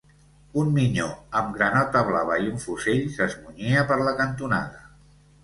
[0.59, 1.09] Un minyó
[1.41, 4.85] amb granota blava i un fusell s'esmunyia per la cantonada.